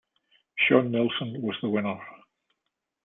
[0.57, 2.01] Shawn Nelson was the winner.